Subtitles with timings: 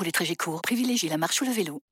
[0.00, 1.82] Pour les trajets courts, privilégiez la marche ou le vélo.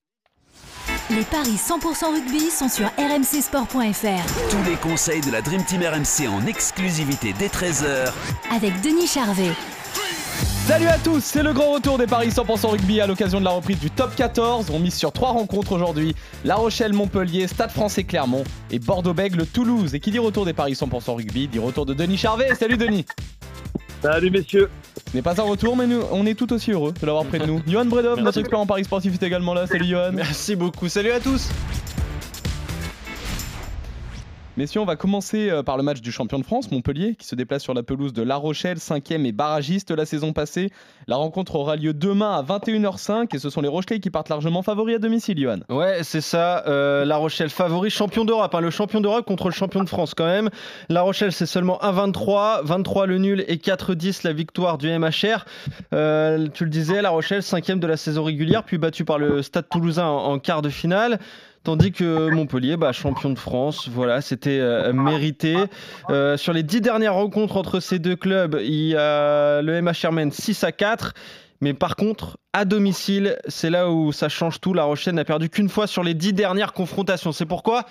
[1.11, 4.49] Les paris 100% rugby sont sur rmcsport.fr.
[4.51, 8.11] Tous les conseils de la Dream Team RMC en exclusivité dès 13h
[8.51, 9.53] avec Denis Charvet.
[10.67, 13.51] Salut à tous, c'est le grand retour des paris 100% rugby à l'occasion de la
[13.51, 14.71] reprise du top 14.
[14.71, 16.17] On mise sur trois rencontres aujourd'hui
[16.47, 19.95] La Rochelle, Montpellier, Stade français Clermont et Bordeaux-Bègle, Toulouse.
[19.95, 22.55] Et qui dit retour des paris 100% rugby dit retour de Denis Charvet.
[22.55, 23.05] Salut Denis.
[24.01, 24.71] Salut messieurs.
[25.11, 27.39] Ce n'est pas un retour, mais nous, on est tout aussi heureux de l'avoir près
[27.39, 27.63] de nous.
[27.67, 29.67] Johan Bredov, notre expert en paris sportif, est également là.
[29.67, 30.11] Salut Johan.
[30.13, 30.89] Merci beaucoup.
[30.89, 31.49] Salut à tous.
[34.59, 37.37] Messieurs, on va commencer euh, par le match du champion de France, Montpellier, qui se
[37.37, 40.73] déplace sur la pelouse de La Rochelle, 5e et barragiste la saison passée.
[41.07, 44.63] La rencontre aura lieu demain à 21h05 et ce sont les Rochelais qui partent largement
[44.63, 45.59] favoris à domicile, Johan.
[45.69, 46.65] Ouais, c'est ça.
[46.67, 48.53] Euh, la Rochelle favori, champion d'Europe.
[48.53, 50.51] Hein, le champion d'Europe contre le champion de France quand même.
[50.89, 55.45] La Rochelle, c'est seulement 1-23, 23 le nul et 4-10 la victoire du MHR.
[55.95, 59.41] Euh, tu le disais, La Rochelle, 5e de la saison régulière, puis battu par le
[59.43, 61.21] Stade Toulousain en quart de finale.
[61.65, 65.57] Tandis que Montpellier, bah, champion de France, voilà, c'était euh, mérité.
[66.11, 70.13] Euh, sur les dix dernières rencontres entre ces deux clubs, il y a le MHR
[70.13, 71.15] mène 6 à 4.
[71.61, 74.75] Mais par contre, à domicile, c'est là où ça change tout.
[74.75, 77.33] La Rochelle n'a perdu qu'une fois sur les dix dernières confrontations.
[77.33, 77.85] C'est pourquoi,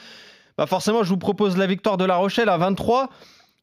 [0.57, 3.09] bah forcément, je vous propose la victoire de La Rochelle à 23.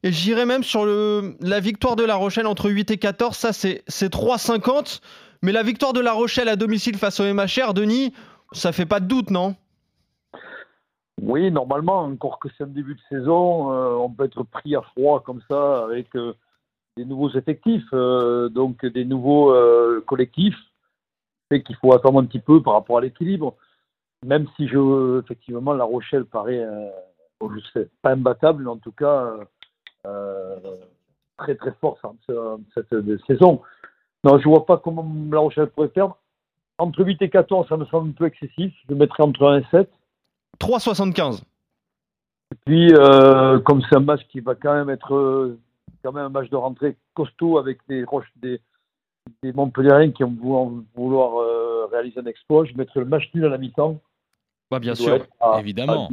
[0.03, 3.35] Et j'irai même sur la victoire de La Rochelle entre 8 et 14.
[3.35, 4.99] Ça, c'est 3,50.
[5.41, 8.13] Mais la victoire de La Rochelle à domicile face au MHR, Denis,
[8.51, 9.55] ça fait pas de doute, non?
[11.21, 14.81] Oui, normalement, encore que c'est un début de saison, euh, on peut être pris à
[14.81, 16.33] froid comme ça avec euh,
[16.97, 19.53] des nouveaux effectifs, euh, donc des nouveaux
[20.05, 20.57] collectifs.
[21.49, 23.55] C'est qu'il faut attendre un petit peu par rapport à l'équilibre.
[24.25, 26.65] Même si je, effectivement, La Rochelle paraît,
[27.41, 29.35] je sais, pas imbattable, mais en tout cas
[31.37, 31.99] très très fort
[32.73, 33.61] cette, cette saison.
[34.23, 36.17] Non, je vois pas comment La Rochelle pourrait perdre.
[36.77, 38.73] Entre 8 et 14, ça me semble un peu excessif.
[38.89, 39.89] Je mettrais entre 1 et 7.
[40.59, 41.41] 3,75.
[42.51, 45.59] Et puis, euh, comme c'est un match qui va quand même être euh,
[46.03, 48.61] quand même un match de rentrée costaud avec des roches, des,
[49.41, 53.49] des Montpellierens qui vont vouloir euh, réaliser un exploit, je mettrais le match nul à
[53.49, 53.99] la mi-temps.
[54.69, 56.07] Bah, bien sûr, à, évidemment.
[56.07, 56.09] À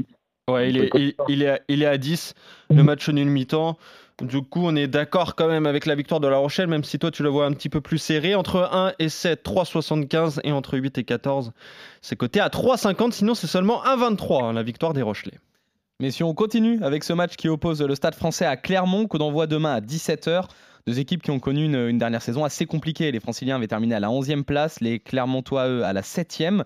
[0.51, 2.35] ouais, il est, il, il, est à, il est à 10,
[2.71, 3.79] le match nul mi-temps.
[4.21, 6.99] Du coup, on est d'accord quand même avec la victoire de La Rochelle, même si
[6.99, 8.35] toi tu le vois un petit peu plus serré.
[8.35, 11.53] Entre 1 et 7, 3,75 et entre 8 et 14,
[12.03, 13.13] c'est coté à 3,50.
[13.13, 15.39] Sinon, c'est seulement 1,23 hein, la victoire des Rochelais.
[15.99, 19.19] Mais si on continue avec ce match qui oppose le Stade français à Clermont, qu'on
[19.19, 20.45] envoie demain à 17h,
[20.87, 23.11] deux équipes qui ont connu une, une, dernière saison assez compliquée.
[23.13, 26.65] Les Franciliens avaient terminé à la 11e place, les Clermontois, eux, à la 7e.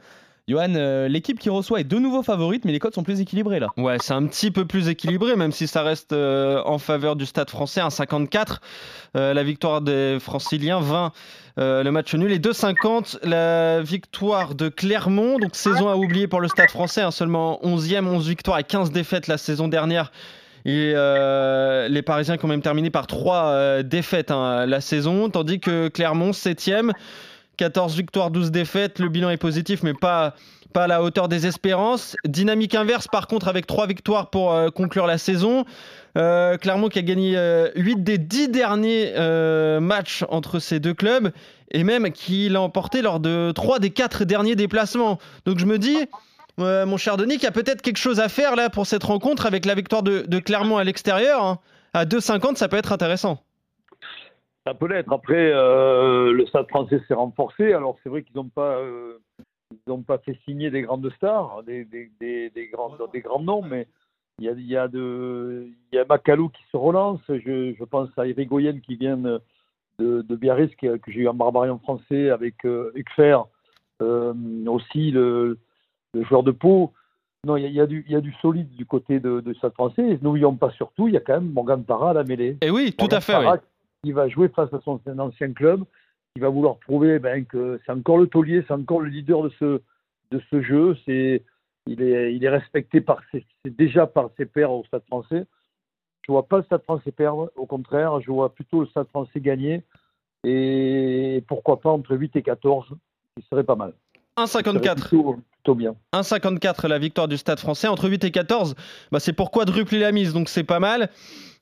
[0.48, 3.58] Johan, euh, l'équipe qui reçoit est de nouveau favorite, mais les codes sont plus équilibrés
[3.58, 3.68] là.
[3.76, 7.26] Ouais, c'est un petit peu plus équilibré, même si ça reste euh, en faveur du
[7.26, 8.60] Stade français, un 54.
[9.16, 11.12] Euh, la victoire des Franciliens, 20
[11.58, 12.32] le match nul.
[12.32, 15.38] Et 2,50 la victoire de Clermont.
[15.38, 18.92] Donc saison à oublier pour le Stade français, hein, seulement 11e, 11 victoires et 15
[18.92, 20.12] défaites la saison dernière.
[20.66, 25.30] Et euh, les Parisiens qui ont même terminé par 3 euh, défaites hein, la saison,
[25.30, 26.90] tandis que Clermont, 7e.
[27.56, 28.98] 14 victoires, 12 défaites.
[28.98, 30.34] Le bilan est positif, mais pas,
[30.74, 32.16] à la hauteur des espérances.
[32.26, 35.64] Dynamique inverse, par contre, avec 3 victoires pour euh, conclure la saison.
[36.16, 40.94] Euh, Clermont qui a gagné euh, 8 des 10 derniers euh, matchs entre ces deux
[40.94, 41.32] clubs
[41.70, 45.18] et même qui l'a emporté lors de 3 des 4 derniers déplacements.
[45.44, 45.98] Donc je me dis,
[46.58, 49.04] euh, mon cher Denis, qu'il y a peut-être quelque chose à faire là pour cette
[49.04, 51.44] rencontre avec la victoire de, de Clermont à l'extérieur.
[51.44, 51.58] Hein.
[51.92, 53.42] À 2,50, ça peut être intéressant.
[54.66, 55.12] Ça peut l'être.
[55.12, 57.72] Après, euh, le Stade français s'est renforcé.
[57.72, 59.18] Alors, c'est vrai qu'ils n'ont pas, euh,
[59.86, 63.62] ils pas fait signer des grandes stars, des, des, des, des, grands, des grands noms,
[63.62, 63.86] mais
[64.40, 67.20] il y a, y a, de, il y a Macalou qui se relance.
[67.28, 69.40] Je, je pense à Irigoyen qui vient de,
[70.22, 73.38] de Biarritz, que, que j'ai eu en barbarian français avec euh, Huckfer,
[74.02, 74.34] euh,
[74.66, 75.58] aussi le,
[76.12, 76.92] le, joueur de Pau.
[77.46, 79.54] Non, il y, a, y du, il y a du solide du côté de, de
[79.54, 80.18] Stade français.
[80.22, 82.56] N'oublions pas surtout, il y a quand même Morgan Parra à la mêlée.
[82.62, 83.36] Et oui, tout à fait.
[84.06, 85.82] Qui va jouer face à son ancien club,
[86.32, 89.48] qui va vouloir prouver ben, que c'est encore le taulier, c'est encore le leader de
[89.58, 89.80] ce,
[90.30, 90.96] de ce jeu.
[91.04, 91.42] C'est,
[91.88, 95.44] il, est, il est respecté par ses, déjà par ses pairs au Stade français.
[96.24, 99.40] Je vois pas le Stade français perdre, au contraire, je vois plutôt le Stade français
[99.40, 99.82] gagner.
[100.44, 102.86] Et pourquoi pas entre 8 et 14,
[103.36, 103.92] qui serait pas mal.
[104.36, 105.08] 1,54.
[105.08, 105.96] Plutôt, plutôt bien.
[106.12, 107.88] 1,54 la victoire du Stade français.
[107.88, 108.76] Entre 8 et 14,
[109.10, 111.10] bah, c'est pour quadrupler la mise, donc c'est pas mal.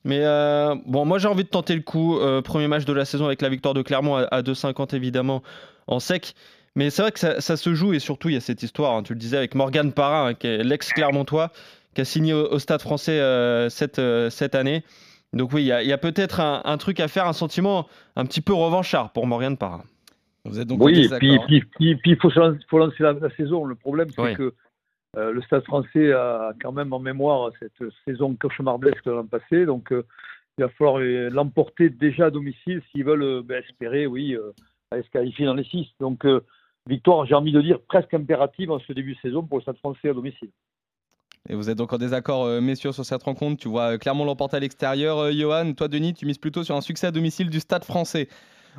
[0.05, 2.19] Mais euh, bon, moi j'ai envie de tenter le coup.
[2.19, 5.43] Euh, premier match de la saison avec la victoire de Clermont à, à 2,50 évidemment
[5.87, 6.35] en sec.
[6.77, 8.97] Mais c'est vrai que ça, ça se joue et surtout il y a cette histoire,
[8.97, 11.53] hein, tu le disais, avec Morgane Parra, hein, qui est l'ex-Clermontois,
[11.95, 14.83] qui a signé au, au Stade français euh, cette, euh, cette année.
[15.33, 17.87] Donc oui, il y a, peut-être un, un truc à faire, un sentiment
[18.17, 19.85] un petit peu revanchard pour Morgane Parra.
[20.45, 21.39] Vous êtes donc en Oui, et puis hein.
[21.47, 22.29] puis- puis- puis il faut,
[22.79, 23.65] lancer la, la saison.
[23.65, 24.35] Le problème, c'est Oui.
[24.35, 24.53] que
[25.16, 29.66] euh, le Stade français a quand même en mémoire cette saison cauchemardesque de l'an passé.
[29.66, 30.05] Donc, euh,
[30.58, 34.37] il va falloir euh, l'emporter déjà à domicile s'ils veulent ben, espérer, oui,
[34.90, 35.87] aller se qualifier dans les six.
[36.00, 36.26] Donc,
[36.87, 39.78] victoire, j'ai envie de dire, presque impérative en ce début de saison pour le Stade
[39.78, 40.50] français à domicile.
[41.49, 43.60] Et vous êtes donc en désaccord, messieurs, sur cette rencontre.
[43.60, 45.31] Tu vois Clermont l'emporter à l'extérieur.
[45.31, 48.28] Johan, toi, Denis, tu mises plutôt sur un succès à domicile du Stade français.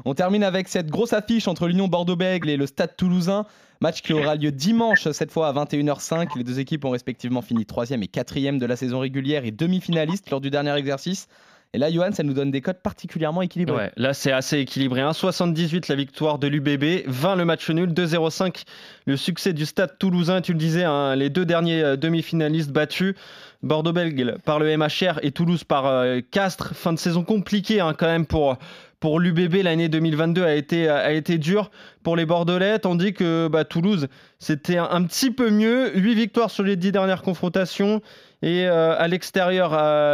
[0.03, 3.45] On termine avec cette grosse affiche entre l'Union Bordeaux-Bègles et le Stade toulousain.
[3.81, 6.37] Match qui aura lieu dimanche, cette fois à 21h05.
[6.37, 10.29] Les deux équipes ont respectivement fini 3e et 4e de la saison régulière et demi-finalistes
[10.31, 11.27] lors du dernier exercice.
[11.75, 13.75] Et là, Johan, ça nous donne des cotes particulièrement équilibrés.
[13.75, 15.01] Ouais, là c'est assez équilibré.
[15.01, 18.63] 1,78 la victoire de l'UBB, 20 le match nul, 2,05
[19.05, 20.39] le succès du Stade toulousain.
[20.39, 23.15] Tu le disais, hein, les deux derniers euh, demi-finalistes battus.
[23.61, 26.73] Bordeaux-Bègles par le MHR et Toulouse par euh, Castres.
[26.75, 28.57] Fin de saison compliquée hein, quand même pour,
[29.01, 29.55] pour l'UBB.
[29.63, 31.71] L'année 2022 a été, a été dure
[32.03, 34.07] pour les Bordelais, tandis que bah, Toulouse,
[34.39, 35.91] c'était un, un petit peu mieux.
[35.93, 38.01] 8 victoires sur les 10 dernières confrontations.
[38.41, 39.71] Et euh, à l'extérieur,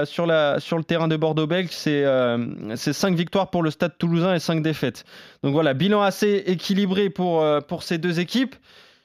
[0.08, 4.40] sur, le terrain de Bordeaux-Bègles, c'est euh, c'est 5 victoires pour le Stade toulousain et
[4.40, 5.04] 5 défaites.
[5.44, 8.56] Donc voilà, bilan assez équilibré pour, euh, pour ces deux équipes.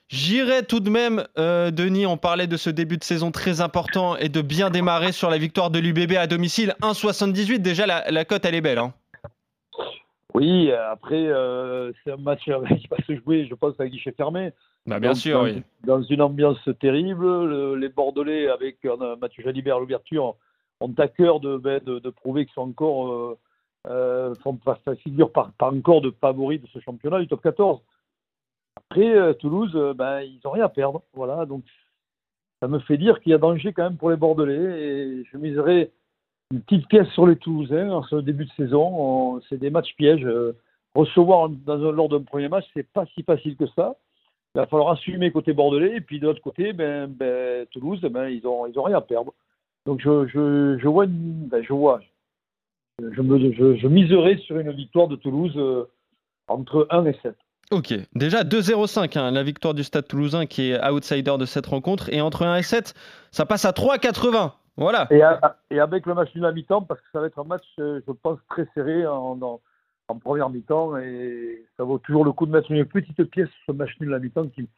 [0.08, 4.16] J'irai tout de même, euh, Denis, on parlait de ce début de saison très important
[4.16, 6.76] et de bien démarrer sur la victoire de l'UBB à domicile.
[6.80, 8.78] 1,78, déjà la, la cote elle est belle.
[8.78, 8.94] hein.
[10.36, 12.44] Oui, après, euh, c'est un match
[12.78, 14.52] qui va se jouer, je pense, à guichet fermé.
[14.86, 15.62] Bah, bien Donc, sûr, dans, oui.
[15.84, 17.24] dans une ambiance terrible.
[17.24, 20.36] Le- les Bordelais, avec euh, Mathieu Jalibert à l'ouverture,
[20.80, 23.38] ont à cœur de, ben, de, de prouver qu'ils sont encore, euh,
[23.88, 24.58] euh, font
[25.02, 27.80] figure par, par encore de favoris de ce championnat, du top 14.
[28.76, 31.02] Après, euh, Toulouse, ben, ils n'ont rien à perdre.
[31.14, 31.64] Voilà, donc
[32.60, 34.54] ça me fait dire qu'il y a danger quand même pour les Bordelais.
[34.54, 35.90] Et je miserai
[36.52, 38.82] une petite pièce sur les Toulousains en ce début de saison.
[38.92, 40.24] On- C'est des matchs pièges.
[40.24, 40.56] Euh,
[40.94, 43.96] recevoir dans un, lors d'un premier match, c'est pas si facile que ça.
[44.54, 45.96] Il va falloir assumer côté bordelais.
[45.96, 49.00] Et puis de l'autre côté, ben, ben, Toulouse, ben, ils n'ont ils ont rien à
[49.02, 49.34] perdre.
[49.84, 52.00] Donc je, je, vois, ben, je vois,
[53.00, 55.84] je, je, je miserai sur une victoire de Toulouse euh,
[56.48, 57.36] entre 1 et 7.
[57.72, 62.08] Ok, déjà 2-0-5, hein, la victoire du Stade toulousain qui est outsider de cette rencontre.
[62.12, 62.94] Et entre 1 et 7,
[63.32, 64.52] ça passe à 3,80.
[64.76, 65.06] Voilà.
[65.10, 67.44] Et, à- et avec le match nul à mi-temps, parce que ça va être un
[67.44, 69.60] match, euh, je pense, très serré en, en,
[70.08, 70.96] en première mi-temps.
[70.98, 74.12] Et ça vaut toujours le coup de mettre une petite pièce sur ce match nul
[74.14, 74.68] à mi-temps qui,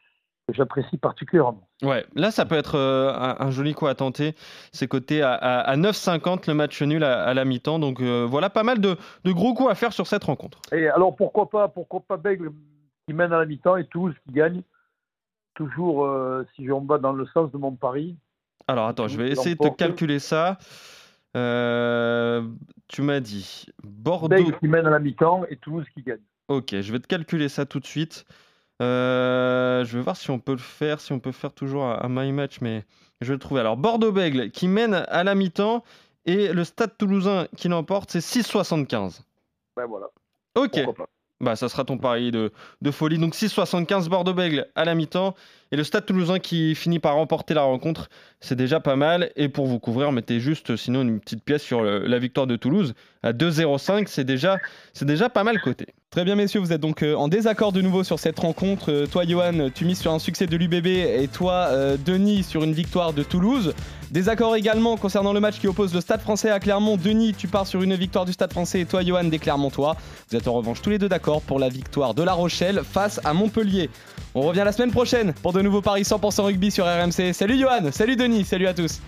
[0.47, 1.67] que j'apprécie particulièrement.
[1.83, 4.35] Ouais, là ça peut être euh, un, un joli coup à tenter.
[4.71, 7.77] C'est coté à, à, à 9,50 le match nul à, à la mi-temps.
[7.79, 8.95] Donc euh, voilà pas mal de,
[9.25, 10.59] de gros coups à faire sur cette rencontre.
[10.71, 12.51] Et alors pourquoi pas, pourquoi pas Bègle
[13.07, 14.61] qui mène à la mi-temps et Toulouse qui gagne
[15.55, 18.15] Toujours, euh, si je bats dans le sens de mon pari.
[18.69, 20.59] Alors attends, je vais essayer de te calculer ça.
[21.35, 22.47] Euh,
[22.87, 24.51] tu m'as dit Bordeaux.
[24.59, 26.19] Qui mène à la mi-temps et Toulouse qui gagne.
[26.49, 28.25] Ok, je vais te calculer ça tout de suite.
[28.81, 31.99] Euh, je vais voir si on peut le faire, si on peut faire toujours un,
[32.03, 32.85] un my match, mais
[33.21, 33.59] je vais le trouver.
[33.61, 35.83] Alors Bordeaux-Bègle qui mène à la mi-temps
[36.25, 39.21] et le Stade Toulousain qui l'emporte, c'est 6,75.
[39.75, 40.07] Ben voilà,
[40.55, 40.79] Ok.
[41.41, 43.17] Bah ça sera ton pari de, de folie.
[43.17, 45.35] Donc 6,75 Bordeaux-Bègle à la mi-temps
[45.71, 49.31] et le Stade Toulousain qui finit par remporter la rencontre, c'est déjà pas mal.
[49.35, 52.93] Et pour vous couvrir, mettez juste sinon une petite pièce sur la victoire de Toulouse
[53.23, 54.57] à 2,05, c'est déjà,
[54.93, 55.87] c'est déjà pas mal coté.
[56.11, 58.91] Très bien, messieurs, vous êtes donc euh, en désaccord de nouveau sur cette rencontre.
[58.91, 62.63] Euh, toi, Johan, tu mises sur un succès de l'UBB et toi, euh, Denis, sur
[62.63, 63.75] une victoire de Toulouse.
[64.09, 66.97] Désaccord également concernant le match qui oppose le Stade français à Clermont.
[66.97, 69.97] Denis, tu pars sur une victoire du Stade français et toi, Johan, des Clermontois.
[70.31, 73.21] Vous êtes en revanche tous les deux d'accord pour la victoire de La Rochelle face
[73.23, 73.91] à Montpellier.
[74.33, 77.33] On revient la semaine prochaine pour de nouveaux paris 100% rugby sur RMC.
[77.33, 78.99] Salut Johan, salut Denis, salut à tous.